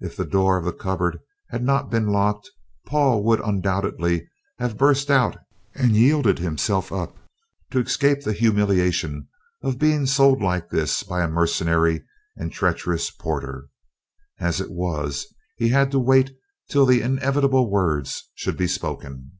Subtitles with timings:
[0.00, 1.18] If the door of the cupboard
[1.50, 2.48] had not been locked,
[2.86, 4.26] Paul would undoubtedly
[4.58, 5.36] have burst out
[5.74, 7.14] and yielded himself up,
[7.70, 9.28] to escape the humiliation
[9.62, 12.02] of being sold like this by a mercenary
[12.34, 13.68] and treacherous porter.
[14.40, 15.26] As it was,
[15.58, 16.34] he had to wait
[16.70, 19.32] till the inevitable words should be spoken.